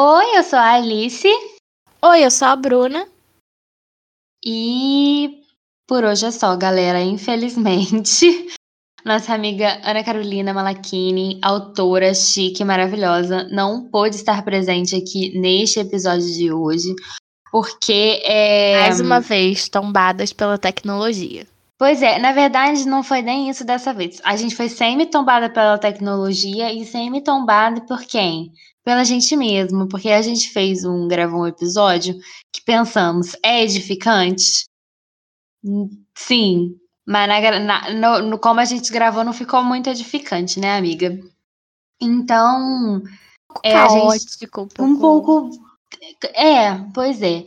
[0.00, 1.26] Oi, eu sou a Alice.
[2.04, 3.04] Oi, eu sou a Bruna.
[4.46, 5.42] E
[5.88, 7.02] por hoje é só, galera.
[7.02, 8.46] Infelizmente,
[9.04, 15.80] nossa amiga Ana Carolina Malachini, autora chique e maravilhosa, não pôde estar presente aqui neste
[15.80, 16.94] episódio de hoje,
[17.50, 18.78] porque é.
[18.82, 21.44] Mais uma vez, tombadas pela tecnologia.
[21.78, 24.20] Pois é, na verdade não foi nem isso dessa vez.
[24.24, 28.52] A gente foi semi-tombada pela tecnologia e semi-tombada por quem?
[28.84, 32.16] Pela gente mesmo, porque a gente fez um, gravou um episódio
[32.52, 34.66] que pensamos, é edificante?
[36.16, 40.76] Sim, mas na, na, no, no, como a gente gravou não ficou muito edificante, né,
[40.76, 41.16] amiga?
[42.00, 43.02] Então,
[43.62, 44.48] é, Caótico, a gente,
[44.80, 45.50] um pouco...
[46.34, 47.44] É, pois é.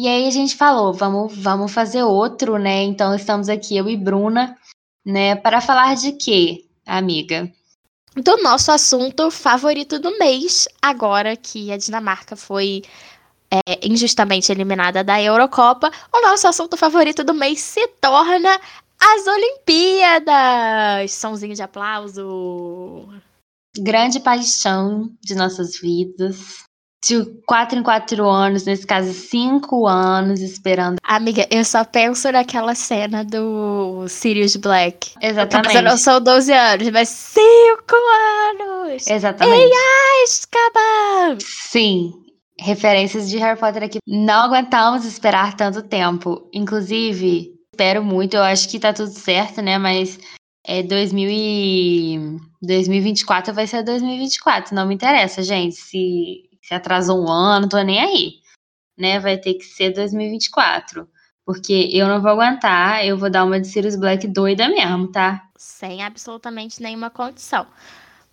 [0.00, 2.84] E aí a gente falou, vamos, vamos fazer outro, né?
[2.84, 4.56] Então estamos aqui, eu e Bruna,
[5.04, 7.52] né, para falar de quê, amiga?
[8.16, 12.80] Do nosso assunto favorito do mês, agora que a Dinamarca foi
[13.50, 18.58] é, injustamente eliminada da Eurocopa, o nosso assunto favorito do mês se torna
[18.98, 21.12] as Olimpíadas!
[21.12, 23.06] Sãozinho de aplauso!
[23.76, 26.69] Grande paixão de nossas vidas
[27.02, 30.98] de quatro em quatro anos, nesse caso, cinco anos esperando.
[31.02, 35.12] Amiga, eu só penso naquela cena do Sirius Black.
[35.20, 35.76] Exatamente.
[35.76, 37.96] Eu não são 12 anos, mas cinco
[38.50, 39.06] anos!
[39.06, 39.62] Exatamente.
[39.62, 39.70] Ei,
[40.24, 41.38] Azkaban!
[41.40, 42.12] Sim.
[42.58, 43.98] Referências de Harry Potter aqui.
[44.06, 46.46] Não aguentamos esperar tanto tempo.
[46.52, 49.78] Inclusive, espero muito, eu acho que tá tudo certo, né?
[49.78, 50.18] Mas
[50.66, 52.36] é 2000 e...
[52.62, 54.74] 2024 vai ser 2024.
[54.74, 55.76] Não me interessa, gente.
[55.76, 58.34] Se se atrasou um ano, tô nem aí.
[58.96, 59.18] Né?
[59.18, 61.08] Vai ter que ser 2024.
[61.44, 65.48] Porque eu não vou aguentar, eu vou dar uma de Sirius Black doida mesmo, tá?
[65.56, 67.66] Sem absolutamente nenhuma condição.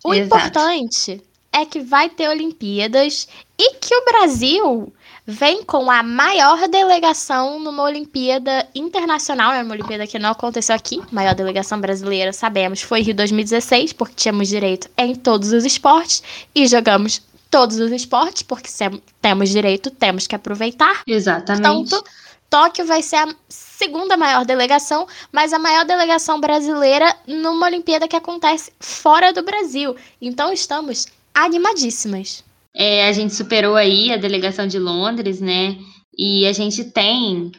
[0.04, 0.36] O Exato.
[0.36, 1.20] importante
[1.52, 3.26] é que vai ter Olimpíadas
[3.58, 4.92] e que o Brasil
[5.26, 11.02] vem com a maior delegação numa Olimpíada internacional, é uma Olimpíada que não aconteceu aqui,
[11.10, 16.22] maior delegação brasileira, sabemos, foi Rio 2016, porque tínhamos direito em todos os esportes
[16.54, 18.84] e jogamos todos os esportes, porque se
[19.20, 21.02] temos direito, temos que aproveitar.
[21.06, 21.62] Exatamente.
[21.62, 22.04] Portanto,
[22.50, 28.16] Tóquio vai ser a segunda maior delegação, mas a maior delegação brasileira numa Olimpíada que
[28.16, 29.94] acontece fora do Brasil.
[30.20, 32.44] Então estamos animadíssimas.
[32.74, 35.76] É, a gente superou aí a delegação de Londres, né?
[36.16, 37.52] E a gente tem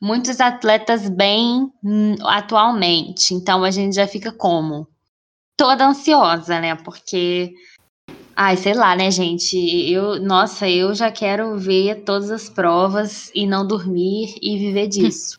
[0.00, 3.34] muitos atletas bem hum, atualmente.
[3.34, 4.88] Então a gente já fica como?
[5.56, 6.74] Toda ansiosa, né?
[6.74, 7.52] Porque
[8.42, 9.54] Ai, sei lá, né, gente?
[9.92, 15.38] Eu, nossa, eu já quero ver todas as provas e não dormir e viver disso.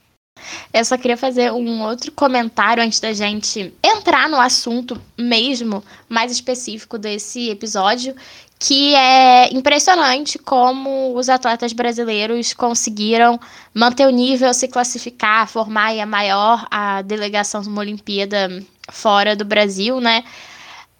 [0.72, 6.32] Eu só queria fazer um outro comentário antes da gente entrar no assunto mesmo mais
[6.32, 8.16] específico desse episódio,
[8.60, 13.40] que é impressionante como os atletas brasileiros conseguiram
[13.74, 19.44] manter o nível, se classificar, formar a maior a delegação de uma Olimpíada fora do
[19.44, 20.24] Brasil, né?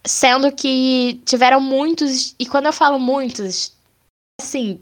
[0.06, 3.72] Sendo que tiveram muitos, e quando eu falo muitos,
[4.42, 4.80] assim,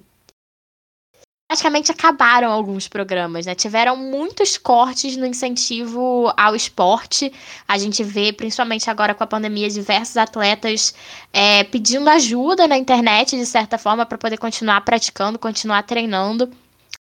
[1.50, 3.56] praticamente acabaram alguns programas, né?
[3.56, 7.34] Tiveram muitos cortes no incentivo ao esporte.
[7.68, 10.94] A gente vê, principalmente agora com a pandemia, diversos atletas
[11.34, 16.48] é, pedindo ajuda na internet, de certa forma, para poder continuar praticando, continuar treinando.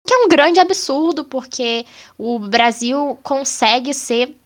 [0.06, 1.86] Que é um grande absurdo, porque
[2.18, 4.36] o Brasil consegue ser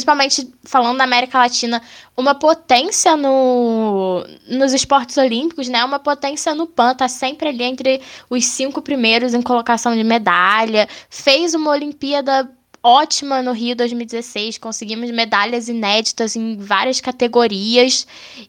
[0.00, 1.82] principalmente falando da América Latina,
[2.16, 5.84] uma potência no, nos esportes olímpicos, né?
[5.84, 8.00] Uma potência no PAN, tá sempre ali entre
[8.30, 10.88] os cinco primeiros em colocação de medalha.
[11.10, 12.50] Fez uma Olimpíada
[12.82, 18.06] ótima no Rio 2016, conseguimos medalhas inéditas em várias categorias.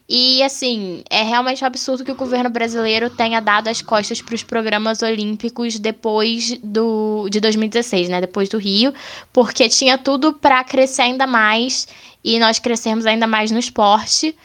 [0.08, 4.34] E assim, é realmente um absurdo que o governo brasileiro tenha dado as costas para
[4.34, 8.92] os programas olímpicos depois do de 2016, né, depois do Rio,
[9.32, 11.86] porque tinha tudo para crescer ainda mais
[12.24, 14.36] e nós crescemos ainda mais no esporte.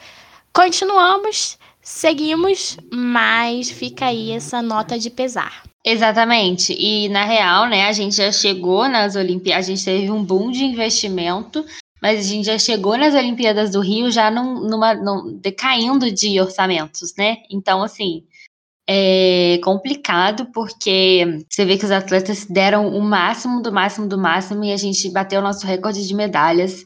[0.53, 5.63] Continuamos, seguimos, mas fica aí essa nota de pesar.
[5.89, 6.73] Exatamente.
[6.77, 10.51] E na real, né, a gente já chegou nas Olimpíadas, a gente teve um boom
[10.51, 11.65] de investimento,
[12.01, 16.41] mas a gente já chegou nas Olimpíadas do Rio já num, numa, num, decaindo de
[16.41, 17.37] orçamentos, né?
[17.49, 18.25] Então, assim,
[18.85, 24.65] é complicado porque você vê que os atletas deram o máximo do máximo do máximo
[24.65, 26.83] e a gente bateu o nosso recorde de medalhas.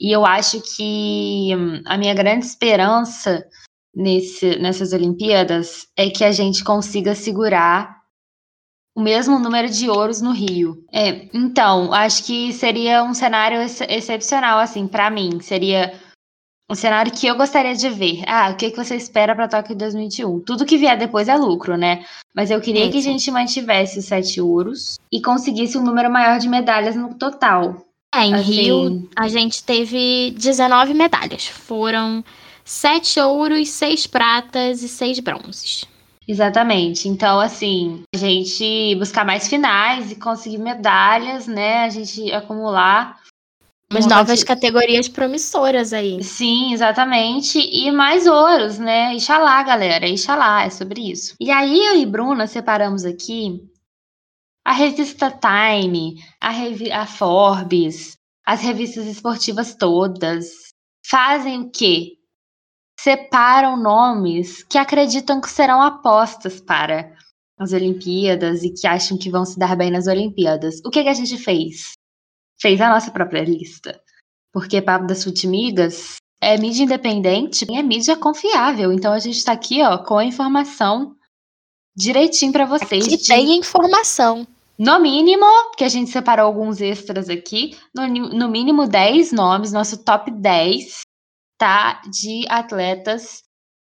[0.00, 3.46] E eu acho que hum, a minha grande esperança
[3.94, 7.99] nesse, nessas Olimpíadas é que a gente consiga segurar
[9.00, 10.84] o mesmo número de ouros no Rio.
[10.92, 15.40] É, então, acho que seria um cenário ex excepcional, assim, para mim.
[15.40, 15.94] Seria
[16.70, 18.22] um cenário que eu gostaria de ver.
[18.26, 20.40] Ah, o que, que você espera para Tóquio 2021?
[20.40, 22.04] Tudo que vier depois é lucro, né?
[22.36, 26.10] Mas eu queria é, que a gente mantivesse os sete ouros e conseguisse um número
[26.10, 27.86] maior de medalhas no total.
[28.14, 28.52] É, em assim...
[28.52, 31.46] Rio a gente teve 19 medalhas.
[31.46, 32.22] Foram
[32.62, 35.86] sete ouros, seis pratas e seis bronzes.
[36.30, 37.08] Exatamente.
[37.08, 41.82] Então, assim, a gente buscar mais finais e conseguir medalhas, né?
[41.82, 43.18] A gente acumular.
[43.90, 46.22] Umas novas categorias promissoras aí.
[46.22, 47.58] Sim, exatamente.
[47.58, 49.12] E mais ouros, né?
[49.16, 50.06] Ixalá, galera.
[50.06, 51.34] Ixalá, é sobre isso.
[51.40, 53.60] E aí, eu e Bruna separamos aqui
[54.64, 58.16] a revista Time, a, revi a Forbes,
[58.46, 60.46] as revistas esportivas todas.
[61.04, 62.19] Fazem o quê?
[63.02, 67.14] Separam nomes que acreditam que serão apostas para
[67.58, 70.80] as Olimpíadas e que acham que vão se dar bem nas Olimpíadas.
[70.84, 71.92] O que, que a gente fez?
[72.60, 73.98] Fez a nossa própria lista.
[74.52, 78.92] Porque Papo das Futimigas é mídia independente e é mídia confiável.
[78.92, 81.14] Então a gente está aqui ó, com a informação
[81.96, 83.06] direitinho para vocês.
[83.06, 83.26] Aqui de...
[83.26, 84.46] tem informação.
[84.78, 90.02] No mínimo, que a gente separou alguns extras aqui, no, no mínimo 10 nomes, nosso
[90.02, 91.02] top 10
[91.60, 92.00] tá?
[92.10, 93.42] De atletas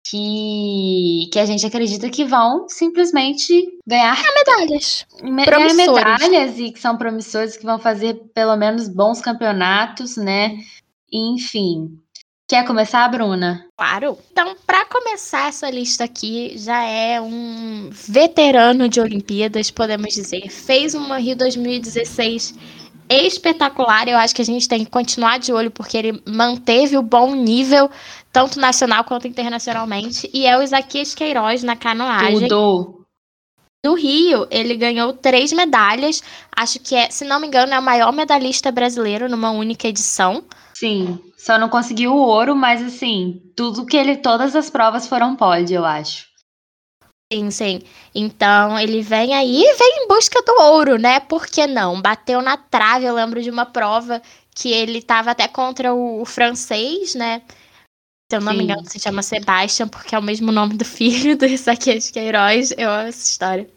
[0.08, 5.06] que, que a gente acredita que vão simplesmente ganhar medalhas.
[5.22, 10.56] Me, ganhar medalhas e que são promissores, que vão fazer pelo menos bons campeonatos, né?
[11.12, 11.98] Enfim.
[12.48, 13.66] Quer começar, Bruna?
[13.76, 14.16] Claro.
[14.30, 20.48] Então, para começar essa lista aqui, já é um veterano de Olimpíadas, podemos dizer.
[20.48, 22.54] Fez uma Rio 2016
[23.08, 24.08] espetacular.
[24.08, 27.34] Eu acho que a gente tem que continuar de olho, porque ele manteve o bom
[27.34, 27.90] nível,
[28.32, 30.28] tanto nacional quanto internacionalmente.
[30.32, 32.48] E é o Isaquias Queiroz na canoagem.
[32.48, 33.06] Tudo.
[33.84, 36.22] No Rio, ele ganhou três medalhas.
[36.56, 40.42] Acho que é, se não me engano, é o maior medalhista brasileiro numa única edição.
[40.74, 45.36] Sim, só não conseguiu o ouro, mas assim, tudo que ele, todas as provas foram
[45.36, 46.26] pódio, eu acho.
[47.32, 47.80] Sim, sim.
[48.14, 51.18] Então ele vem aí e vem em busca do ouro, né?
[51.18, 52.00] Por que não?
[52.00, 54.22] Bateu na trave, eu lembro de uma prova
[54.54, 57.42] que ele estava até contra o, o, francês, né?
[58.30, 58.58] Se eu não sim.
[58.58, 62.72] me engano, se chama Sebastian, porque é o mesmo nome do filho do Isaquias Queiroz.
[62.78, 63.68] Eu amo essa história.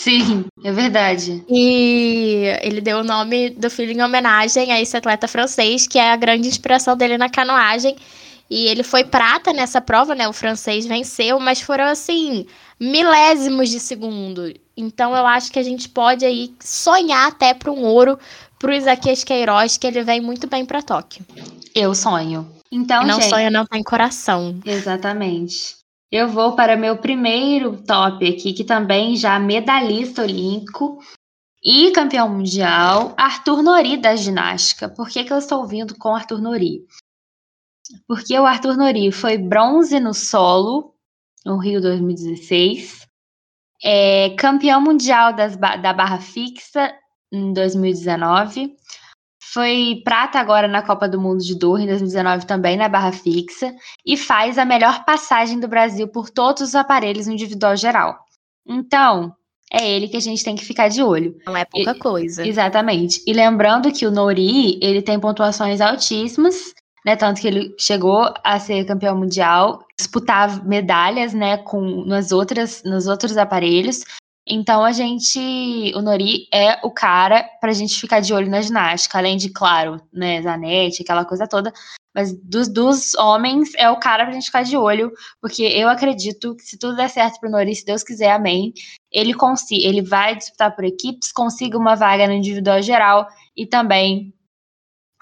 [0.00, 1.44] Sim, é verdade.
[1.48, 6.12] E ele deu o nome do filho em homenagem a esse atleta francês, que é
[6.12, 7.96] a grande inspiração dele na canoagem.
[8.48, 10.28] E ele foi prata nessa prova, né?
[10.28, 12.46] O francês venceu, mas foram assim,
[12.78, 14.52] milésimos de segundo.
[14.76, 18.18] Então eu acho que a gente pode aí sonhar até para um ouro
[18.58, 21.24] pro Isaquias Queiroz, que ele vem muito bem para Tóquio.
[21.74, 22.50] Eu sonho.
[22.70, 24.58] Então, não gente, sonha não tem coração.
[24.64, 25.76] Exatamente.
[26.10, 30.98] Eu vou para meu primeiro top aqui, que também já medalhista olímpico
[31.62, 34.88] e campeão mundial, Arthur Nori da ginástica.
[34.88, 36.84] Por que, que eu estou vindo com Arthur Nori?
[38.06, 40.94] Porque o Arthur Nori foi bronze no solo
[41.44, 43.06] no Rio 2016,
[43.82, 46.92] é campeão mundial das, da barra fixa
[47.32, 48.74] em 2019,
[49.52, 53.72] foi prata agora na Copa do Mundo de Doha em 2019 também na barra fixa
[54.04, 58.18] e faz a melhor passagem do Brasil por todos os aparelhos individual geral.
[58.66, 59.32] Então,
[59.72, 61.36] é ele que a gente tem que ficar de olho.
[61.46, 62.46] Não é pouca e, coisa.
[62.46, 63.22] Exatamente.
[63.26, 66.74] E lembrando que o Nori, ele tem pontuações altíssimas
[67.06, 67.14] né?
[67.14, 73.06] Tanto que ele chegou a ser campeão mundial, disputar medalhas, né, com nas outras, nos
[73.06, 74.00] outros aparelhos.
[74.48, 79.18] Então a gente, o Nori é o cara pra gente ficar de olho na ginástica,
[79.18, 81.72] além de, claro, né, Zanetti, aquela coisa toda,
[82.14, 86.54] mas dos, dos homens é o cara pra gente ficar de olho, porque eu acredito
[86.56, 88.72] que se tudo der certo pro Nori, se Deus quiser, amém,
[89.12, 93.26] ele consiga, ele vai disputar por equipes, consiga uma vaga no individual geral
[93.56, 94.32] e também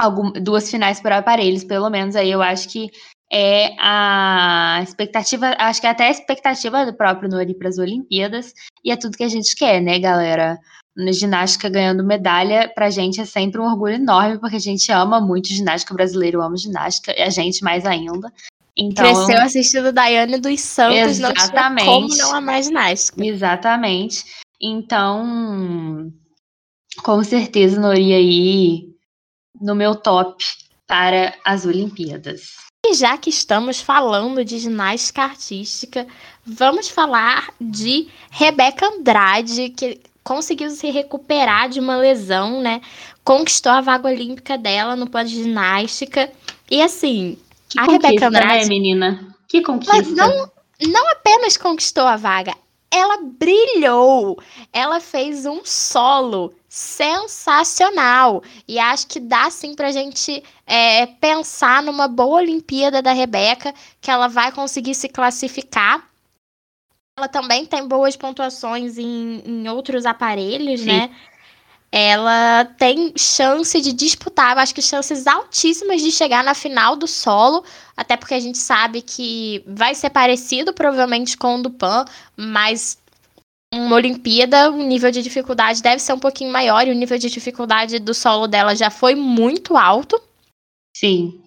[0.05, 2.91] algum, duas finais por aparelhos, pelo menos aí eu acho que
[3.33, 8.53] é a expectativa, acho que é até a expectativa do próprio Nori para as Olimpíadas,
[8.85, 10.59] e é tudo que a gente quer, né, galera?
[10.97, 15.21] Na ginástica ganhando medalha, pra gente é sempre um orgulho enorme, porque a gente ama
[15.21, 18.33] muito ginástica brasileira, eu amo ginástica, e a gente mais ainda.
[18.77, 23.25] Então, Cresceu assistindo Daiane dos Santos, exatamente, não como não amar ginástica.
[23.25, 24.25] Exatamente.
[24.61, 26.13] Então,
[27.03, 28.94] com certeza, Nori aí
[29.65, 30.45] no meu top
[30.87, 32.43] para as Olimpíadas.
[32.87, 36.07] E já que estamos falando de ginástica artística,
[36.45, 42.83] vamos falar de Rebeca Andrade, que conseguiu se recuperar de uma lesão, né?
[43.25, 46.31] Conquistou a vaga olímpica dela no pós de ginástica.
[46.71, 47.39] E assim,
[47.71, 49.35] que a Rebeca né, Andrade, né, menina?
[49.49, 49.97] Que conquista.
[49.97, 50.51] Mas não,
[50.83, 52.55] não apenas conquistou a vaga,
[52.91, 54.39] ela brilhou.
[54.71, 58.43] Ela fez um solo sensacional.
[58.67, 64.11] E acho que dá sim pra gente é, pensar numa boa Olimpíada da Rebeca, que
[64.11, 66.05] ela vai conseguir se classificar.
[67.17, 70.87] Ela também tem boas pontuações em, em outros aparelhos, sim.
[70.87, 71.15] né?
[71.97, 77.07] ela tem chance de disputar, eu acho que chances altíssimas de chegar na final do
[77.07, 77.63] solo,
[77.97, 82.05] até porque a gente sabe que vai ser parecido provavelmente com o do Pan,
[82.37, 82.99] mas
[83.75, 87.29] uma Olimpíada, o nível de dificuldade deve ser um pouquinho maior, e o nível de
[87.29, 90.21] dificuldade do solo dela já foi muito alto.
[90.97, 91.43] Sim.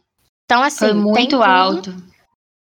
[0.45, 1.91] Então, assim, foi muito alto.
[1.91, 2.03] Tudo,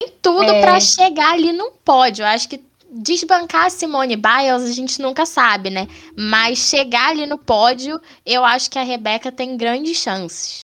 [0.01, 0.61] tem tudo é...
[0.61, 2.23] para chegar ali no pódio.
[2.23, 5.87] Eu acho que desbancar a Simone Biles a gente nunca sabe, né?
[6.17, 10.61] Mas chegar ali no pódio, eu acho que a Rebeca tem grandes chances.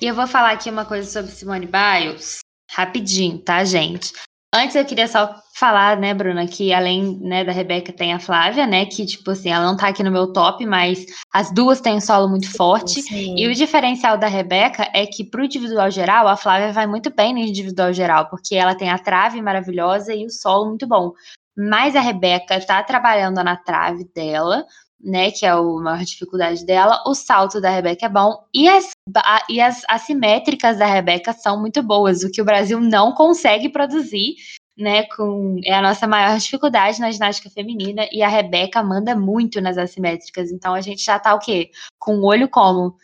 [0.00, 2.40] E eu vou falar aqui uma coisa sobre Simone Biles,
[2.70, 4.12] rapidinho, tá, gente?
[4.54, 8.68] Antes eu queria só falar, né, Bruna, que além né, da Rebeca tem a Flávia,
[8.68, 11.96] né, que, tipo assim, ela não tá aqui no meu top, mas as duas têm
[11.96, 13.02] um solo muito forte.
[13.02, 13.34] Sim.
[13.36, 17.32] E o diferencial da Rebeca é que pro individual geral, a Flávia vai muito bem
[17.32, 21.12] no individual geral, porque ela tem a trave maravilhosa e o solo muito bom.
[21.56, 24.64] Mas a Rebeca tá trabalhando na trave dela,
[25.04, 25.30] né?
[25.30, 27.02] Que é a maior dificuldade dela.
[27.06, 28.44] O salto da Rebeca é bom.
[28.54, 32.80] E as, a, e as assimétricas da Rebeca são muito boas, o que o Brasil
[32.80, 34.34] não consegue produzir.
[34.76, 39.60] Né, com, é a nossa maior dificuldade na ginástica feminina e a Rebeca manda muito
[39.60, 41.70] nas assimétricas, então a gente já tá o quê?
[41.96, 42.96] Com o olho como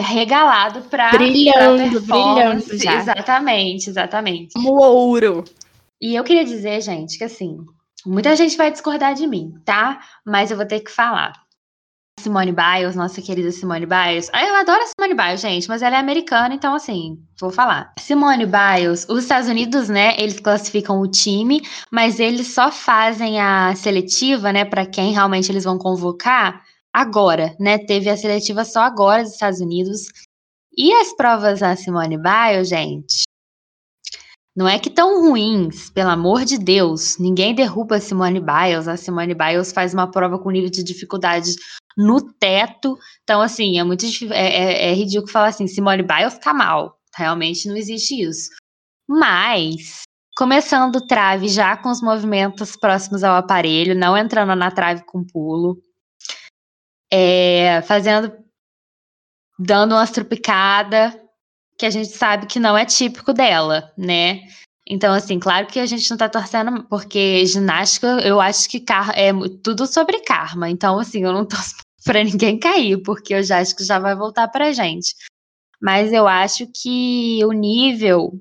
[0.00, 3.00] regalado para brilhando, brilhando já.
[3.00, 4.52] Exatamente, exatamente.
[4.52, 5.44] Como ouro.
[6.00, 7.64] E eu queria dizer, gente, que assim,
[8.06, 10.00] muita gente vai discordar de mim, tá?
[10.24, 11.32] Mas eu vou ter que falar.
[12.20, 14.30] Simone Biles, nossa querida Simone Biles.
[14.32, 17.92] Eu adoro a Simone Biles, gente, mas ela é americana, então assim, vou falar.
[17.98, 23.74] Simone Biles, os Estados Unidos, né, eles classificam o time, mas eles só fazem a
[23.74, 27.78] seletiva, né, para quem realmente eles vão convocar agora, né?
[27.78, 30.02] Teve a seletiva só agora dos Estados Unidos.
[30.76, 33.24] E as provas da Simone Biles, gente,
[34.54, 37.16] não é que tão ruins, pelo amor de Deus.
[37.18, 38.86] Ninguém derruba a Simone Biles.
[38.86, 41.54] A Simone Biles faz uma prova com nível de dificuldade
[41.96, 42.98] no teto.
[43.22, 46.98] Então, assim, é muito é, é, é ridículo falar assim, Simone Biles tá mal.
[47.16, 48.50] Realmente não existe isso.
[49.08, 50.02] Mas,
[50.36, 55.78] começando trave já com os movimentos próximos ao aparelho, não entrando na trave com pulo.
[57.10, 58.32] É, fazendo.
[59.58, 61.21] dando umas trupicadas
[61.82, 64.42] que a gente sabe que não é típico dela, né?
[64.88, 68.84] Então, assim, claro que a gente não tá torcendo, porque ginástica, eu acho que
[69.16, 69.32] é
[69.64, 70.70] tudo sobre karma.
[70.70, 71.74] Então, assim, eu não torço
[72.04, 75.12] pra ninguém cair, porque eu já acho que já vai voltar pra gente.
[75.80, 78.40] Mas eu acho que o nível,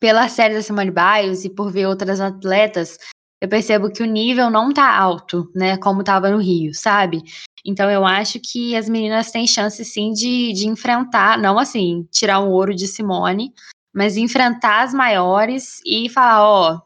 [0.00, 2.96] pela série da Simone Biles e por ver outras atletas,
[3.42, 5.76] eu percebo que o nível não tá alto, né?
[5.76, 7.22] Como tava no Rio, sabe?
[7.64, 12.40] Então eu acho que as meninas têm chance sim de, de enfrentar, não assim, tirar
[12.40, 13.52] um ouro de Simone,
[13.94, 16.80] mas enfrentar as maiores e falar, ó,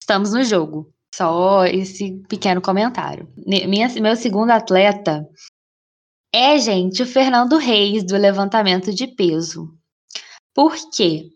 [0.00, 0.92] estamos no jogo.
[1.14, 3.28] Só esse pequeno comentário.
[3.46, 5.26] Minha, meu segundo atleta
[6.38, 9.72] é, gente, o Fernando Reis do levantamento de peso.
[10.54, 11.30] Por quê?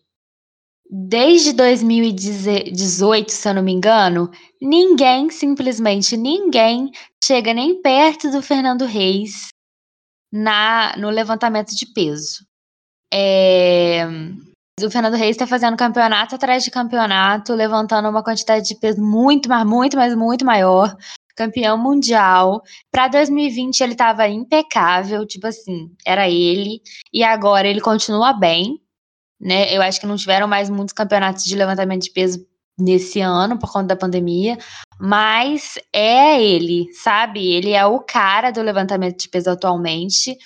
[0.90, 4.30] Desde 2018, se eu não me engano,
[4.61, 6.90] ninguém, simplesmente ninguém,
[7.30, 9.50] chega nem perto do Fernando Reis
[10.32, 12.44] na no levantamento de peso.
[13.12, 14.04] É,
[14.82, 19.49] o Fernando Reis está fazendo campeonato atrás de campeonato, levantando uma quantidade de peso muito,
[19.49, 20.96] mas muito, mas muito maior.
[21.37, 22.62] Campeão mundial.
[22.90, 26.82] Para 2020 ele estava impecável, tipo assim, era ele.
[27.12, 28.80] E agora ele continua bem,
[29.40, 29.72] né?
[29.72, 32.44] Eu acho que não tiveram mais muitos campeonatos de levantamento de peso
[32.80, 34.58] nesse ano por conta da pandemia,
[34.99, 37.52] mas é ele, sabe?
[37.52, 40.37] Ele é o cara do levantamento de peso atualmente.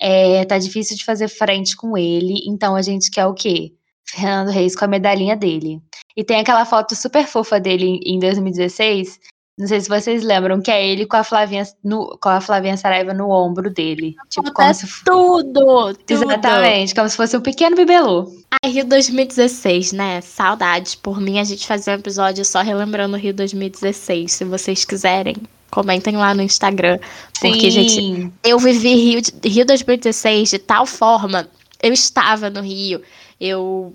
[0.00, 3.74] É, tá difícil de fazer frente com ele, então a gente quer o quê?
[4.08, 5.80] Fernando Reis com a medalhinha dele.
[6.16, 9.20] E tem aquela foto super fofa dele em 2016,
[9.58, 12.76] não sei se vocês lembram, que é ele com a Flavinha, no, com a Flavinha
[12.76, 14.16] Saraiva no ombro dele.
[14.28, 16.04] Tipo, como se tudo, tudo!
[16.08, 18.32] Exatamente, como se fosse um pequeno bibelô.
[18.62, 20.20] Ai, Rio 2016, né?
[20.22, 20.94] Saudades.
[20.94, 24.32] Por mim, a gente fazia um episódio só relembrando o Rio 2016.
[24.32, 25.36] Se vocês quiserem,
[25.70, 26.98] comentem lá no Instagram.
[27.38, 27.70] Porque, Sim.
[27.70, 31.48] gente, eu vivi Rio, Rio 2016 de tal forma.
[31.82, 33.02] Eu estava no Rio,
[33.40, 33.94] eu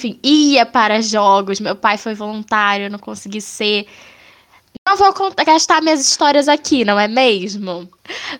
[0.00, 3.86] enfim, ia para jogos, meu pai foi voluntário, eu não consegui ser.
[4.86, 5.14] Não vou
[5.44, 7.88] gastar minhas histórias aqui, não é mesmo?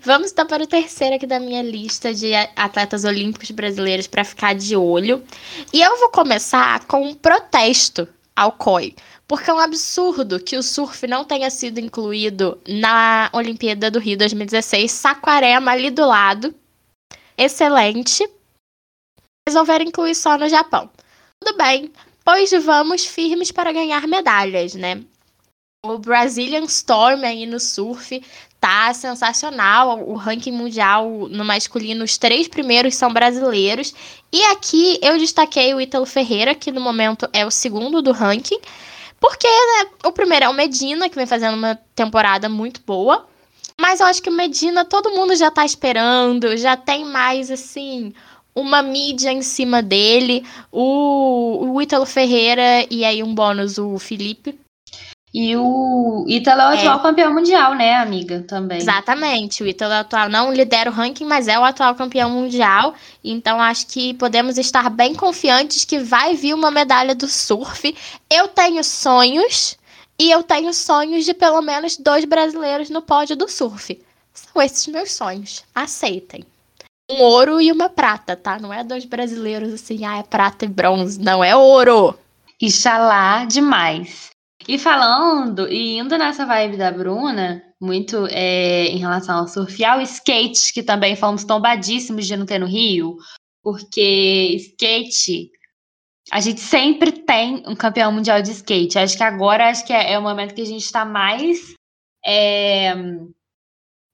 [0.03, 4.55] Vamos então para o terceiro aqui da minha lista de atletas olímpicos brasileiros para ficar
[4.55, 5.23] de olho.
[5.73, 8.95] E eu vou começar com um protesto ao COI.
[9.29, 14.19] porque é um absurdo que o surf não tenha sido incluído na Olimpíada do Rio
[14.19, 14.91] 2016.
[14.93, 16.55] Saquarema ali do lado.
[17.39, 18.29] Excelente.
[19.49, 20.91] Resolveram incluir só no Japão.
[21.41, 21.91] Tudo bem,
[22.25, 25.03] pois vamos firmes para ganhar medalhas, né?
[25.85, 28.23] O Brazilian Storm aí no surf
[28.61, 30.09] tá sensacional.
[30.09, 33.93] O ranking mundial no masculino, os três primeiros são brasileiros.
[34.33, 38.61] E aqui eu destaquei o Ítalo Ferreira, que no momento é o segundo do ranking.
[39.19, 43.27] Porque né, o primeiro é o Medina, que vem fazendo uma temporada muito boa.
[43.77, 48.15] Mas eu acho que o Medina todo mundo já tá esperando, já tem mais assim
[48.55, 50.47] uma mídia em cima dele.
[50.71, 54.62] O, o Ítalo Ferreira e aí um bônus, o Felipe.
[55.35, 57.03] E o Ítalo é o atual é.
[57.03, 58.45] campeão mundial, né, amiga?
[58.47, 58.79] Também.
[58.79, 59.63] Exatamente.
[59.63, 62.95] O Ítalo é atual não lidera o ranking, mas é o atual campeão mundial.
[63.25, 67.97] Então acho que podemos estar bem confiantes que vai vir uma medalha do surf.
[68.29, 69.79] Eu tenho sonhos
[70.19, 73.99] e eu tenho sonhos de pelo menos dois brasileiros no pódio do surf.
[74.35, 75.65] São esses meus sonhos.
[75.75, 76.45] Aceitem.
[77.11, 78.59] Um ouro e uma prata, tá?
[78.59, 81.19] Não é dois brasileiros assim, ah, é prata e bronze.
[81.19, 82.19] Não, é ouro.
[82.61, 84.32] Ixalá demais.
[84.69, 90.01] E falando, e indo nessa vibe da Bruna, muito é, em relação ao surf, ao
[90.01, 93.17] skate, que também fomos tombadíssimos de não ter no Rio,
[93.63, 95.51] porque skate,
[96.31, 98.99] a gente sempre tem um campeão mundial de skate.
[98.99, 101.75] Acho que agora acho que é, é o momento que a gente está mais.
[102.25, 102.95] É,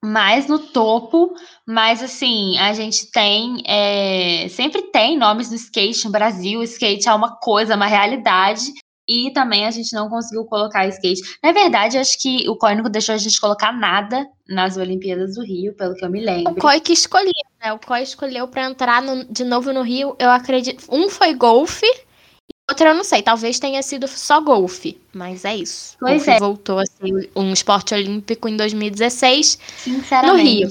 [0.03, 1.35] mais no topo,
[1.67, 7.13] mas assim, a gente tem, é, sempre tem nomes do skate no Brasil, skate é
[7.13, 8.73] uma coisa, uma realidade,
[9.09, 11.23] e também a gente não conseguiu colocar skate.
[11.43, 15.43] Na verdade, acho que o COI não deixou a gente colocar nada nas Olimpíadas do
[15.43, 16.53] Rio, pelo que eu me lembro.
[16.53, 17.33] O COI que escolheu,
[17.65, 17.73] né?
[17.73, 20.85] O COI escolheu para entrar no, de novo no Rio, eu acredito.
[20.91, 21.87] Um foi golfe,
[22.69, 25.97] outro eu não sei, talvez tenha sido só golfe, mas é isso.
[25.99, 26.39] Pois golfe é.
[26.39, 30.37] voltou a ser um esporte olímpico em 2016 Sinceramente.
[30.37, 30.69] no Rio.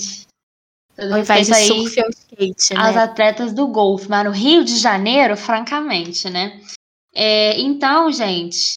[0.96, 2.80] Todo Ao invés de surf é o skate, né?
[2.80, 6.60] aos atletas do golfe, mas no Rio de Janeiro, francamente, né?
[7.20, 8.76] É, então, gente,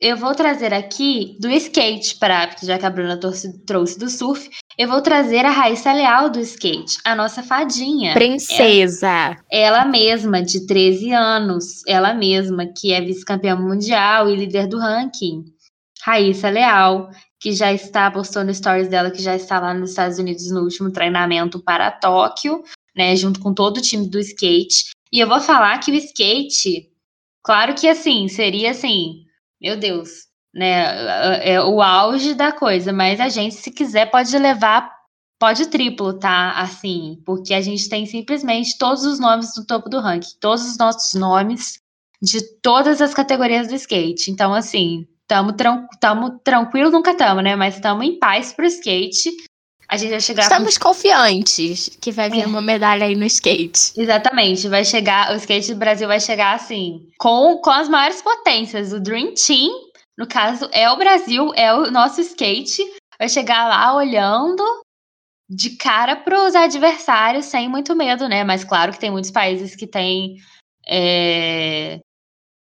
[0.00, 4.08] eu vou trazer aqui do skate para, porque já que a Bruna trouxe, trouxe do
[4.08, 8.14] surf, eu vou trazer a Raíssa Leal do skate, a nossa fadinha.
[8.14, 9.36] Princesa.
[9.52, 15.44] Ela mesma, de 13 anos, ela mesma, que é vice-campeã mundial e líder do ranking.
[16.02, 20.50] Raíssa Leal, que já está postando stories dela, que já está lá nos Estados Unidos
[20.50, 22.62] no último treinamento para Tóquio,
[22.96, 24.90] né, junto com todo o time do skate.
[25.12, 26.93] E eu vou falar que o skate
[27.44, 29.24] Claro que assim, seria assim,
[29.60, 30.08] meu Deus,
[30.54, 31.46] né?
[31.46, 34.90] É o auge da coisa, mas a gente, se quiser, pode levar,
[35.38, 36.52] pode triplo, tá?
[36.52, 40.78] Assim, porque a gente tem simplesmente todos os nomes do topo do ranking, todos os
[40.78, 41.78] nossos nomes
[42.22, 44.30] de todas as categorias do skate.
[44.30, 47.54] Então, assim, tamo, tran tamo tranquilo, nunca tamo, né?
[47.56, 49.30] Mas tamo em paz pro skate.
[49.94, 50.42] A gente vai chegar.
[50.42, 50.88] Estamos com...
[50.88, 52.46] confiantes que vai vir é.
[52.46, 53.92] uma medalha aí no skate.
[53.96, 55.32] Exatamente, vai chegar.
[55.32, 58.92] O skate do Brasil vai chegar assim, com, com as maiores potências.
[58.92, 59.70] O Dream Team,
[60.18, 62.82] no caso, é o Brasil, é o nosso skate.
[63.16, 64.64] Vai chegar lá olhando
[65.48, 68.42] de cara para os adversários sem muito medo, né?
[68.42, 70.38] Mas claro que tem muitos países que têm
[70.88, 72.00] é,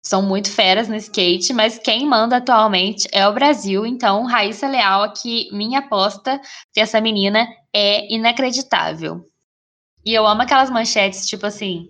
[0.07, 3.85] são muito feras no skate, mas quem manda atualmente é o Brasil.
[3.85, 6.39] Então, Raíssa Leal aqui, minha aposta
[6.71, 9.25] que essa menina é inacreditável.
[10.05, 11.89] E eu amo aquelas manchetes, tipo assim,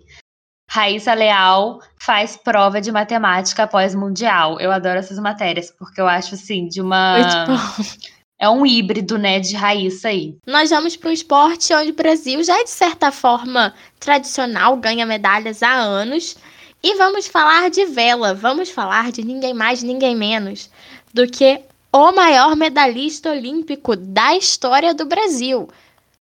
[0.70, 4.58] Raíssa Leal faz prova de matemática após mundial.
[4.58, 7.16] Eu adoro essas matérias, porque eu acho assim, de uma
[8.40, 10.36] é um híbrido, né, de Raíssa aí.
[10.46, 15.04] Nós vamos para um esporte onde o Brasil já é de certa forma tradicional, ganha
[15.04, 16.36] medalhas há anos.
[16.82, 20.70] E vamos falar de vela, vamos falar de ninguém mais, ninguém menos
[21.12, 21.60] do que
[21.92, 25.68] o maior medalhista olímpico da história do Brasil,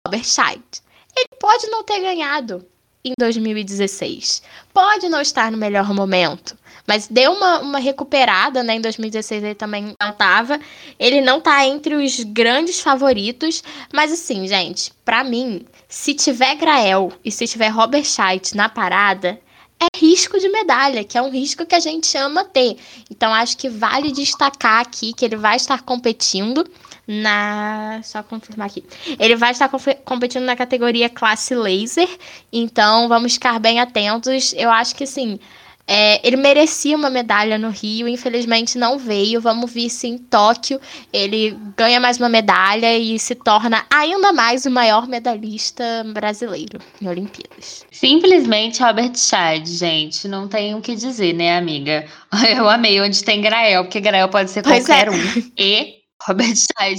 [0.06, 0.82] Robert Scheidt.
[1.16, 2.66] Ele pode não ter ganhado
[3.04, 8.74] em 2016, pode não estar no melhor momento, mas deu uma, uma recuperada, né?
[8.74, 10.58] Em 2016 ele também não estava.
[10.98, 17.12] Ele não tá entre os grandes favoritos, mas assim, gente, para mim, se tiver Grael
[17.24, 19.40] e se tiver Robert Scheidt na parada,
[19.82, 22.76] é risco de medalha, que é um risco que a gente ama ter.
[23.10, 26.64] Então, acho que vale destacar aqui que ele vai estar competindo
[27.06, 28.00] na.
[28.04, 28.84] Só confirmar aqui.
[29.18, 29.68] Ele vai estar
[30.04, 32.08] competindo na categoria classe laser.
[32.52, 34.52] Então, vamos ficar bem atentos.
[34.56, 35.40] Eu acho que, assim,
[35.86, 39.40] É, ele merecia uma medalha no Rio, infelizmente não veio.
[39.40, 40.80] Vamos ver se em Tóquio
[41.12, 47.08] ele ganha mais uma medalha e se torna ainda mais o maior medalhista brasileiro em
[47.08, 47.84] Olimpíadas.
[47.90, 50.28] Simplesmente Robert Chad, gente.
[50.28, 52.06] Não tem o que dizer, né, amiga?
[52.56, 55.10] Eu amei onde tem Grael, porque Grael pode ser Pois qualquer é.
[55.10, 55.52] um.
[55.58, 56.98] E Robert Chad,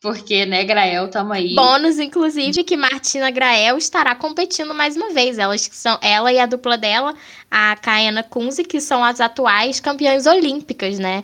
[0.00, 1.54] porque, né, Grael, tamo aí.
[1.54, 5.38] Bônus, inclusive, que Martina Grael estará competindo mais uma vez.
[5.38, 7.14] Elas que são ela e a dupla dela,
[7.50, 11.22] a Kayana Kunze, que são as atuais campeãs olímpicas, né?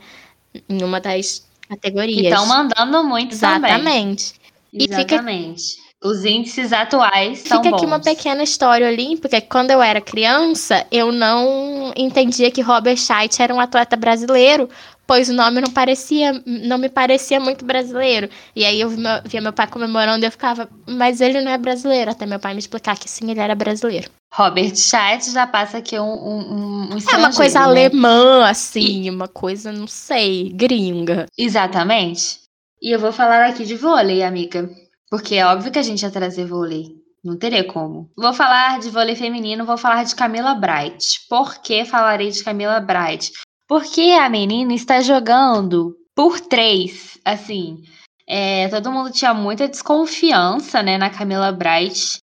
[0.68, 2.32] Em uma das categorias.
[2.32, 3.70] Estão mandando muito também.
[3.70, 4.34] Exatamente.
[4.72, 5.88] E fica- Exatamente.
[6.00, 7.76] Os índices atuais são Fica bons.
[7.78, 9.40] aqui uma pequena história olímpica.
[9.40, 14.68] que Quando eu era criança, eu não entendia que Robert Scheidt era um atleta brasileiro,
[15.08, 18.28] pois o nome não parecia, não me parecia muito brasileiro.
[18.54, 21.50] E aí eu vi meu- via meu pai comemorando e eu ficava, mas ele não
[21.50, 24.10] é brasileiro, até meu pai me explicar que sim, ele era brasileiro.
[24.34, 27.64] Robert Scheidt já passa aqui um, um, um É uma coisa né?
[27.64, 31.24] alemã, assim, uma coisa, não sei, gringa.
[31.38, 32.40] Exatamente.
[32.82, 34.70] E eu vou falar aqui de vôlei, amiga.
[35.10, 36.98] Porque é óbvio que a gente ia trazer vôlei.
[37.24, 38.10] Não teria como.
[38.16, 41.20] Vou falar de vôlei feminino, vou falar de Camila Bright.
[41.28, 43.32] Por que falarei de Camila Bright?
[43.68, 47.18] Porque a menina está jogando por três.
[47.24, 47.85] Assim,
[48.26, 52.18] é, todo mundo tinha muita desconfiança, né, na Camila Bright.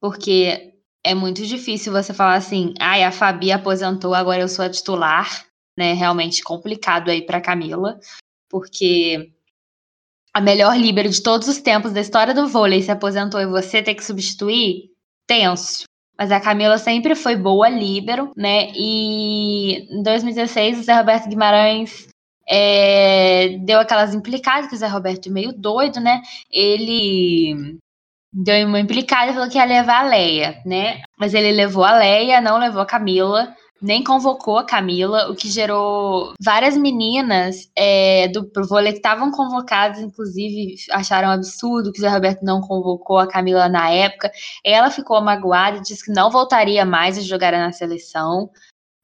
[0.00, 4.70] Porque é muito difícil você falar assim, ai, a Fabi aposentou, agora eu sou a
[4.70, 5.46] titular.
[5.78, 7.98] Né, realmente complicado aí pra Camila
[8.50, 9.32] porque
[10.34, 13.82] a melhor líbero de todos os tempos da história do vôlei se aposentou e você
[13.82, 14.90] ter que substituir,
[15.26, 15.84] tenso.
[16.20, 18.70] Mas a Camila sempre foi boa líbero, né?
[18.74, 22.08] E em 2016 o Zé Roberto Guimarães
[22.46, 26.20] é, deu aquelas implicadas, que o Zé Roberto é meio doido, né?
[26.52, 27.78] Ele
[28.30, 31.00] deu uma implicada e falou que ia levar a Leia, né?
[31.18, 35.48] Mas ele levou a Leia, não levou a Camila nem convocou a Camila, o que
[35.48, 42.08] gerou várias meninas é, do vôlei que estavam convocadas, inclusive acharam absurdo que o Zé
[42.08, 44.30] Roberto não convocou a Camila na época.
[44.64, 48.50] Ela ficou magoada e disse que não voltaria mais a jogar na seleção,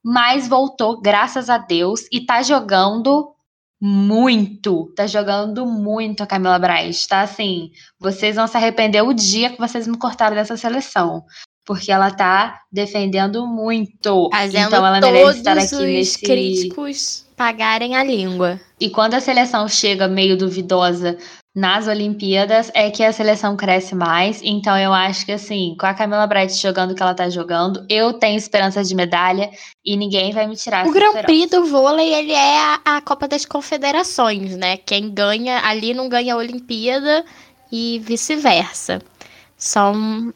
[0.04, 3.34] mas voltou, graças a Deus, e tá jogando
[3.80, 9.50] muito, tá jogando muito a Camila Braz, tá assim, vocês vão se arrepender o dia
[9.50, 11.24] que vocês me cortaram dessa seleção
[11.66, 14.30] porque ela tá defendendo muito.
[14.30, 16.22] Fazendo então ela merece estar aqui os nesse.
[16.22, 18.58] críticos pagarem a língua.
[18.80, 21.18] E quando a seleção chega meio duvidosa
[21.54, 24.40] nas Olimpíadas, é que a seleção cresce mais.
[24.42, 27.84] Então eu acho que assim, com a Camila Bright jogando o que ela tá jogando,
[27.88, 29.50] eu tenho esperança de medalha
[29.84, 31.22] e ninguém vai me tirar O Grand.
[31.22, 34.76] Prix do vôlei, ele é a, a Copa das Confederações, né?
[34.76, 37.24] Quem ganha ali não ganha a Olimpíada
[37.72, 39.02] e vice-versa.
[39.56, 40.32] São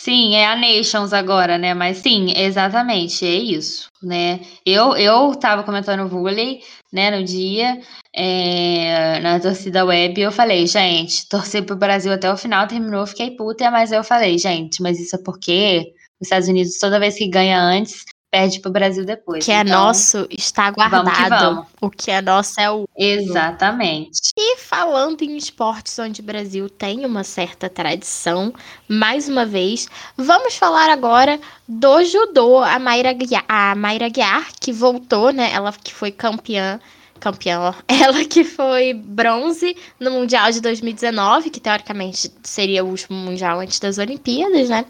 [0.00, 1.74] Sim, é a Nations agora, né?
[1.74, 4.40] Mas sim, exatamente, é isso, né?
[4.64, 6.60] Eu, eu tava comentando vôlei,
[6.92, 7.80] né, no dia,
[8.14, 13.32] é, na torcida web, eu falei, gente, torcer pro Brasil até o final, terminou, fiquei
[13.36, 17.28] puta, mas eu falei, gente, mas isso é porque os Estados Unidos, toda vez que
[17.28, 18.04] ganha antes,
[18.38, 19.42] perde pro Brasil depois.
[19.42, 21.04] o que é Então, nosso está guardado.
[21.04, 21.66] vamos que vamos.
[21.80, 22.88] O que é nosso é o.
[22.96, 24.20] Exatamente.
[24.36, 28.52] E falando em esportes onde o Brasil tem uma certa tradição,
[28.86, 32.58] mais uma vez, vamos falar agora do judô.
[32.58, 35.50] A Mayra Guiar, a Mayra Guiar que voltou, né?
[35.52, 36.78] Ela que foi campeã.
[37.18, 37.74] Campeã, ó.
[37.88, 43.80] Ela que foi bronze no Mundial de 2019, que teoricamente seria o último Mundial antes
[43.80, 44.84] das Olimpíadas, né?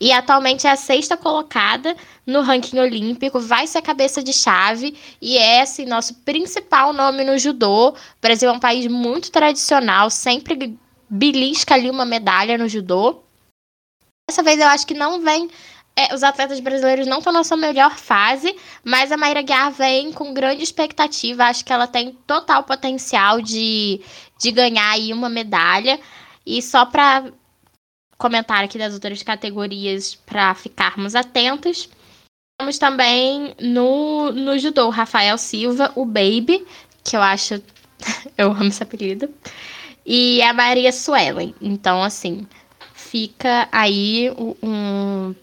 [0.00, 5.36] E atualmente é a sexta colocada no ranking olímpico, vai ser cabeça de chave e
[5.36, 7.90] é assim, nosso principal nome no judô.
[7.90, 10.78] O Brasil é um país muito tradicional, sempre
[11.10, 13.22] belisca ali uma medalha no judô.
[14.28, 15.48] Dessa vez eu acho que não vem.
[15.96, 20.12] é, os atletas brasileiros não estão na sua melhor fase, mas a Mayra Guiar vem
[20.12, 21.44] com grande expectativa.
[21.44, 24.00] Acho que ela tem total potencial de,
[24.38, 25.98] de ganhar aí uma medalha.
[26.46, 27.24] E só para
[28.18, 31.88] comentar aqui das outras categorias para ficarmos atentos.
[32.60, 36.66] Temos também no, no judô Rafael Silva, o Baby,
[37.04, 37.62] que eu acho.
[38.36, 39.32] eu amo esse apelido.
[40.04, 41.54] E a Maria Suelen.
[41.60, 42.46] Então, assim,
[42.94, 44.30] fica aí
[44.62, 45.34] um,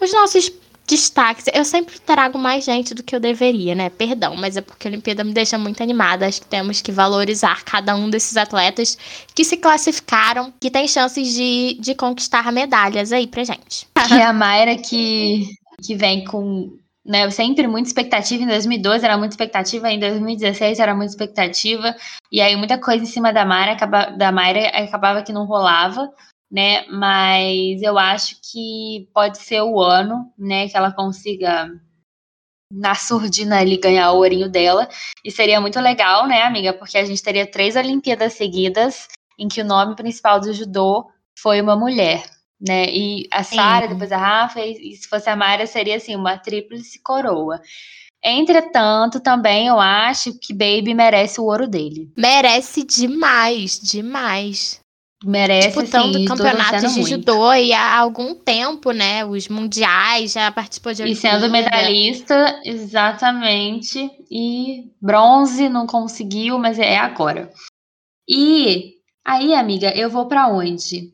[0.00, 0.50] os nossos
[0.88, 1.44] destaques.
[1.52, 3.90] Eu sempre trago mais gente do que eu deveria, né?
[3.90, 6.26] Perdão, mas é porque a Olimpíada me deixa muito animada.
[6.26, 8.96] Acho que temos que valorizar cada um desses atletas
[9.34, 13.86] que se classificaram, que tem chances de, de conquistar medalhas aí pra gente.
[14.10, 15.46] É a Mayra que,
[15.84, 16.72] que vem com
[17.04, 18.42] né, sempre muita expectativa.
[18.42, 21.94] Em 2012 era muita expectativa, em 2016 era muita expectativa.
[22.32, 26.10] E aí muita coisa em cima da Mayra, acaba, da Mayra acabava que não rolava,
[26.50, 26.86] né?
[26.88, 31.70] Mas eu acho que pode ser o ano, né, que ela consiga
[32.72, 34.88] na surdina ali ganhar o ourinho dela.
[35.24, 36.72] E seria muito legal, né, amiga?
[36.72, 39.08] Porque a gente teria três Olimpíadas seguidas
[39.38, 41.06] em que o nome principal do judô
[41.38, 42.24] foi uma mulher,
[42.60, 42.86] né?
[42.86, 46.36] E a Sara, depois a Rafa, e, e se fosse a Mayra, seria assim, uma
[46.36, 47.60] tríplice coroa.
[48.22, 52.12] Entretanto, também eu acho que Baby merece o ouro dele.
[52.16, 54.80] Merece demais, demais.
[55.24, 59.24] Merece, Disputando sim, campeonatos de judô e há algum tempo, né?
[59.24, 64.08] Os mundiais, já participou de E sendo medalhista, exatamente.
[64.30, 67.50] E bronze não conseguiu, mas é agora.
[68.28, 71.10] E aí, amiga, eu vou para onde?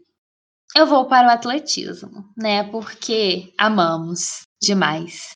[0.76, 2.64] Eu vou para o atletismo, né?
[2.64, 5.30] Porque amamos demais.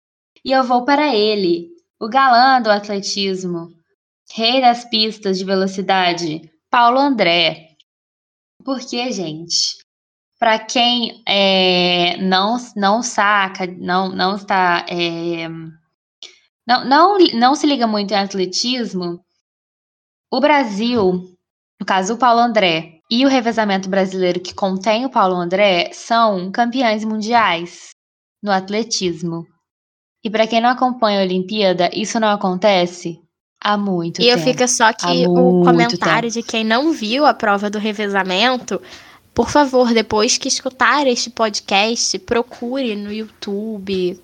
[0.44, 3.68] E eu vou para ele, o galã do atletismo,
[4.34, 7.67] rei das pistas de velocidade, Paulo André.
[8.64, 9.78] Porque, gente,
[10.38, 14.86] para quem é, não, não saca, não, não está.
[14.88, 15.48] É,
[16.66, 19.24] não, não, não se liga muito em atletismo,
[20.30, 21.34] o Brasil,
[21.80, 26.52] no caso o Paulo André e o revezamento brasileiro que contém o Paulo André, são
[26.52, 27.90] campeões mundiais
[28.42, 29.46] no atletismo.
[30.22, 33.18] E para quem não acompanha a Olimpíada, isso não acontece
[33.62, 34.28] Há muito e tempo.
[34.28, 36.42] E eu fico só que o comentário tempo.
[36.42, 38.80] de quem não viu a prova do revezamento,
[39.34, 44.20] por favor, depois que escutar este podcast, procure no YouTube.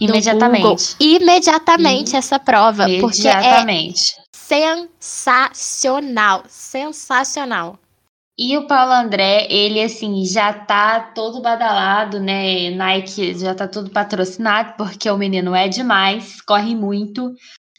[0.00, 0.62] Imediatamente.
[0.62, 2.88] Google, imediatamente essa prova.
[2.88, 4.14] Imediatamente.
[4.16, 6.44] Porque é sensacional.
[6.48, 7.78] Sensacional.
[8.38, 12.70] E o Paulo André, ele assim, já tá todo badalado, né?
[12.70, 17.34] Nike já tá todo patrocinado, porque o menino é demais, corre muito.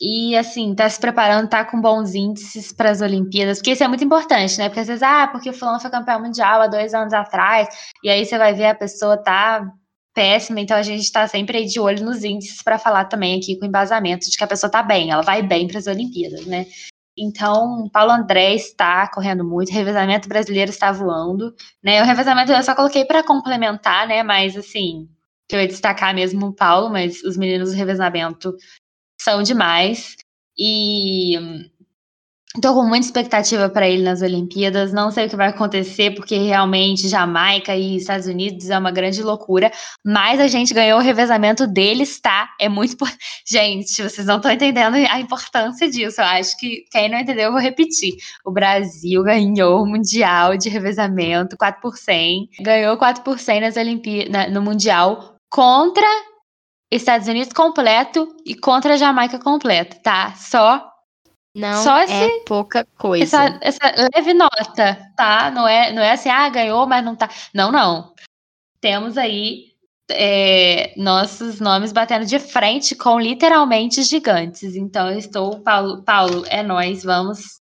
[0.05, 3.87] E, assim, tá se preparando, tá com bons índices para as Olimpíadas, porque isso é
[3.87, 4.67] muito importante, né?
[4.67, 7.69] Porque às vezes, ah, porque o fulano foi campeão mundial há dois anos atrás,
[8.03, 9.65] e aí você vai ver a pessoa tá
[10.13, 13.57] péssima, então a gente tá sempre aí de olho nos índices para falar também aqui
[13.57, 16.65] com embasamento de que a pessoa tá bem, ela vai bem para as Olimpíadas, né?
[17.17, 22.01] Então, Paulo André está correndo muito, o revezamento brasileiro está voando, né?
[22.01, 24.21] O revezamento eu só coloquei para complementar, né?
[24.21, 25.07] Mas assim,
[25.47, 28.53] que eu ia destacar mesmo o Paulo, mas os meninos do revezamento
[29.23, 30.15] são demais.
[30.57, 31.37] E
[32.61, 34.93] Tô com muita expectativa para ele nas Olimpíadas.
[34.93, 39.23] Não sei o que vai acontecer, porque realmente Jamaica e Estados Unidos é uma grande
[39.23, 39.71] loucura.
[40.05, 42.49] Mas a gente ganhou o revezamento deles, tá?
[42.61, 42.95] É muito.
[43.49, 46.21] Gente, vocês não estão entendendo a importância disso.
[46.21, 48.13] Eu acho que quem não entendeu, eu vou repetir.
[48.45, 52.49] O Brasil ganhou o Mundial de revezamento 4 por 100.
[52.61, 56.07] Ganhou 4 por 100 nas Olimpíadas, no Mundial contra
[56.95, 60.33] Estados Unidos completo e contra a Jamaica completo, tá?
[60.35, 60.93] Só
[61.55, 63.23] não Só esse, é pouca coisa.
[63.23, 65.51] Essa, essa, leve nota, tá?
[65.51, 67.29] Não é, não é assim, ah, ganhou, mas não tá.
[67.53, 68.13] Não, não.
[68.81, 69.73] Temos aí
[70.09, 74.75] é, nossos nomes batendo de frente com literalmente gigantes.
[74.75, 77.62] Então, eu estou, Paulo, Paulo, é nós, vamos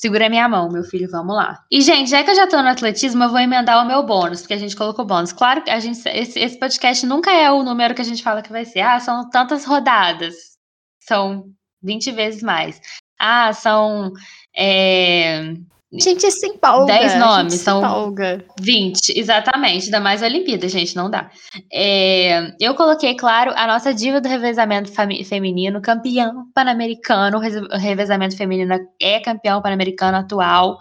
[0.00, 1.62] Segura minha mão, meu filho, vamos lá.
[1.70, 4.40] E, gente, já que eu já tô no atletismo, eu vou emendar o meu bônus,
[4.40, 5.30] porque a gente colocou bônus.
[5.30, 8.40] Claro que a gente, esse, esse podcast nunca é o número que a gente fala
[8.40, 8.80] que vai ser.
[8.80, 10.56] Ah, são tantas rodadas.
[11.00, 11.44] São
[11.82, 12.80] 20 vezes mais.
[13.18, 14.10] Ah, são.
[14.56, 15.52] É,
[15.92, 16.86] Gente, se empolga.
[16.86, 18.44] 10 nomes, são empolga.
[18.60, 19.86] 20, exatamente.
[19.86, 21.30] Ainda mais a Olimpíada, gente, não dá.
[21.72, 24.92] É, eu coloquei, claro, a nossa diva do revezamento
[25.24, 27.38] feminino, campeão pan-americano.
[27.38, 30.78] O revezamento feminino é campeão pan-americano atual.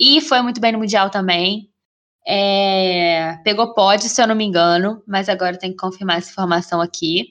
[0.00, 1.68] E foi muito bem no Mundial também.
[2.26, 6.80] É, pegou pódio, se eu não me engano, mas agora tem que confirmar essa informação
[6.80, 7.28] aqui.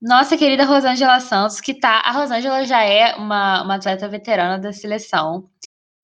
[0.00, 2.00] Nossa querida Rosângela Santos, que tá.
[2.00, 5.50] A Rosângela já é uma, uma atleta veterana da seleção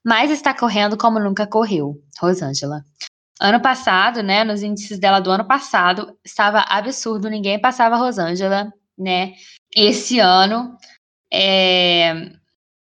[0.06, 2.84] mas está correndo como nunca correu, Rosângela.
[3.40, 9.32] Ano passado, né, nos índices dela do ano passado, estava absurdo, ninguém passava Rosângela, né?
[9.74, 10.76] Esse ano,
[11.30, 12.30] é,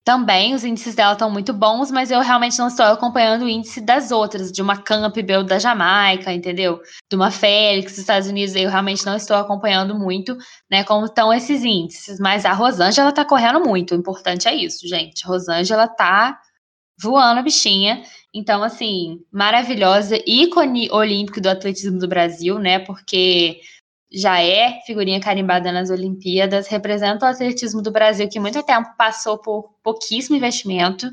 [0.03, 3.81] também os índices dela estão muito bons, mas eu realmente não estou acompanhando o índice
[3.81, 6.79] das outras, de uma Campbell da Jamaica, entendeu?
[7.09, 10.37] De uma Félix dos Estados Unidos, eu realmente não estou acompanhando muito,
[10.69, 12.19] né, como estão esses índices.
[12.19, 15.25] Mas a Rosângela está correndo muito, o importante é isso, gente.
[15.25, 16.39] Rosângela está
[17.01, 18.03] voando a bichinha.
[18.33, 22.79] Então, assim, maravilhosa, ícone olímpico do atletismo do Brasil, né?
[22.79, 23.61] Porque
[24.11, 29.37] já é figurinha carimbada nas Olimpíadas, representa o atletismo do Brasil, que muito tempo passou
[29.37, 31.11] por pouquíssimo investimento,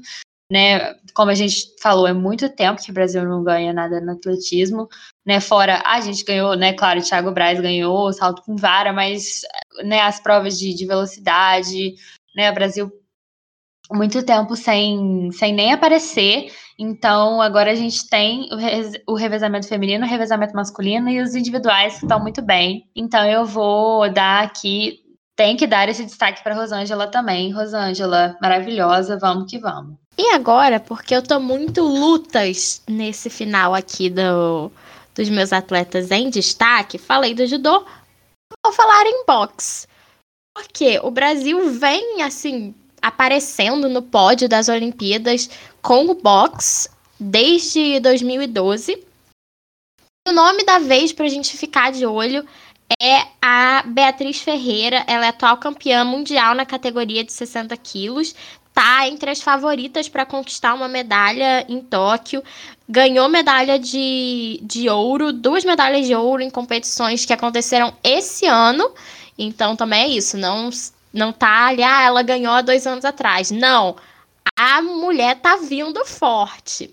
[0.50, 0.94] né?
[1.14, 4.88] Como a gente falou, é muito tempo que o Brasil não ganha nada no atletismo,
[5.26, 5.40] né?
[5.40, 6.74] Fora, a gente ganhou, né?
[6.74, 9.40] Claro, o Thiago Braz ganhou, salto com vara, mas
[9.84, 11.94] né, as provas de, de velocidade,
[12.36, 12.50] né?
[12.50, 12.92] O Brasil
[13.94, 16.52] muito tempo sem, sem nem aparecer.
[16.78, 18.48] Então, agora a gente tem
[19.06, 22.84] o, o revezamento feminino, o revezamento masculino e os individuais que estão muito bem.
[22.96, 25.02] Então, eu vou dar aqui
[25.34, 27.52] tem que dar esse destaque para Rosângela também.
[27.52, 29.96] Rosângela, maravilhosa, vamos que vamos.
[30.16, 34.70] E agora, porque eu tô muito lutas nesse final aqui do,
[35.14, 37.84] dos meus atletas em destaque, falei do judô,
[38.64, 39.86] vou falar em boxe.
[40.54, 45.50] Porque o Brasil vem, assim, aparecendo no pódio das Olimpíadas
[45.82, 46.88] com o boxe
[47.18, 49.04] desde 2012.
[50.28, 52.46] O nome da vez para a gente ficar de olho
[53.00, 55.04] é a Beatriz Ferreira.
[55.06, 58.34] Ela é atual campeã mundial na categoria de 60 quilos.
[58.72, 62.42] Tá entre as favoritas para conquistar uma medalha em Tóquio.
[62.88, 68.90] Ganhou medalha de, de ouro, duas medalhas de ouro em competições que aconteceram esse ano.
[69.36, 70.38] Então também é isso.
[70.38, 70.70] Não,
[71.12, 73.50] não tá ali, ah, ela ganhou há dois anos atrás.
[73.50, 73.96] Não.
[74.58, 76.92] A mulher tá vindo forte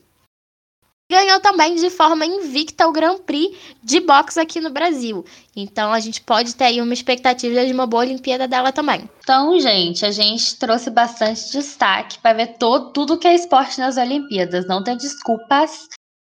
[1.12, 5.25] ganhou também de forma invicta o Grand Prix de boxe aqui no Brasil.
[5.55, 9.10] Então a gente pode ter aí uma expectativa de uma boa Olimpíada dela também.
[9.23, 13.97] Então, gente, a gente trouxe bastante destaque para ver todo, tudo que é esporte nas
[13.97, 14.67] Olimpíadas.
[14.67, 15.88] Não tem desculpas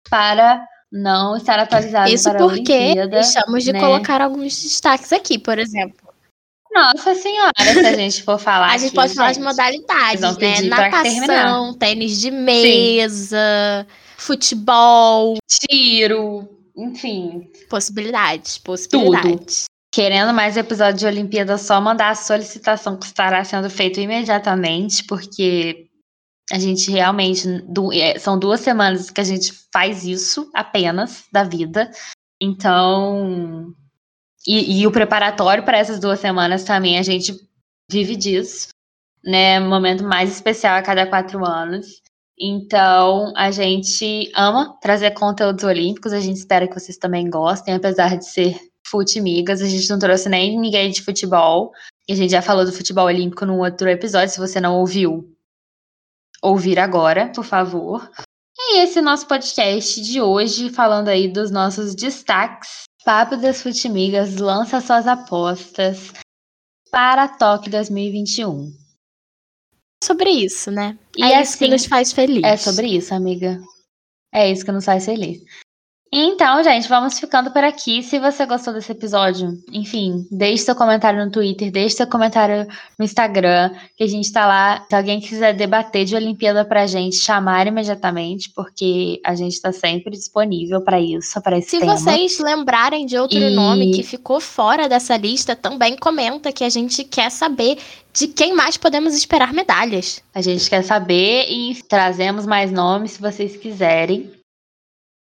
[0.09, 3.07] para não estar atualizado Isso para porque a Olimpíada.
[3.09, 3.79] deixamos de né?
[3.79, 6.10] colocar alguns destaques aqui, por exemplo.
[6.73, 10.61] Nossa senhora, se a gente for falar A gente aqui, pode falar de modalidades, né?
[10.61, 13.85] Natação, tênis de mesa,
[14.17, 19.65] futebol, Tiro, enfim, possibilidades, possibilidades.
[19.93, 25.87] Querendo mais episódio de Olimpíada, só mandar a solicitação que estará sendo feito imediatamente, porque
[26.51, 27.45] a gente realmente.
[27.93, 31.91] é, São duas semanas que a gente faz isso apenas da vida.
[32.41, 33.73] Então.
[34.47, 37.33] E, e o preparatório para essas duas semanas também a gente
[37.89, 38.69] vive disso,
[39.23, 39.59] né?
[39.59, 42.01] Momento mais especial a cada quatro anos.
[42.39, 48.17] Então, a gente ama trazer conteúdos olímpicos, a gente espera que vocês também gostem, apesar
[48.17, 51.71] de ser futimigas, a gente não trouxe nem ninguém de futebol,
[52.09, 55.31] e a gente já falou do futebol olímpico num outro episódio, se você não ouviu,
[56.41, 58.09] ouvir agora, por favor.
[58.57, 62.83] E esse é o nosso podcast de hoje, falando aí dos nossos destaques.
[63.03, 66.13] Papo das Futimigas lança suas apostas
[66.91, 68.71] para Tóquio 2021.
[70.03, 70.99] Sobre isso, né?
[71.17, 72.43] E é isso que assim, nos faz feliz.
[72.43, 73.59] É sobre isso, amiga.
[74.31, 75.43] É isso que nos faz feliz.
[76.13, 78.03] Então, gente, vamos ficando por aqui.
[78.03, 82.67] Se você gostou desse episódio, enfim, deixe seu comentário no Twitter, deixe seu comentário
[82.99, 84.85] no Instagram, que a gente tá lá.
[84.89, 90.11] Se alguém quiser debater de Olimpíada pra gente, chamar imediatamente, porque a gente tá sempre
[90.11, 91.95] disponível pra isso, pra esse Se tema.
[91.95, 96.69] vocês lembrarem de outro E- nome que ficou fora dessa lista, também comenta que a
[96.69, 97.77] gente quer saber
[98.13, 100.21] de quem mais podemos esperar medalhas.
[100.35, 104.29] A gente quer saber e trazemos mais nomes se vocês quiserem.